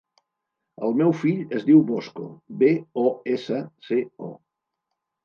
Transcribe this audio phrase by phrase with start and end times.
[0.85, 2.25] El meu fill es diu Bosco:
[2.63, 2.71] be,
[3.03, 3.05] o,
[3.35, 4.31] essa, ce, o.